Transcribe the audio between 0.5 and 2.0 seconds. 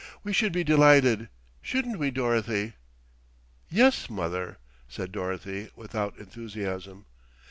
be delighted, shouldn't